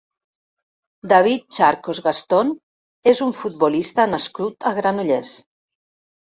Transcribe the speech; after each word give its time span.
David 1.11 1.45
Charcos 1.57 1.99
Gastón 2.07 2.51
és 3.13 3.23
un 3.29 3.37
futbolista 3.43 4.09
nascut 4.17 4.69
a 4.69 4.75
Granollers. 4.83 5.39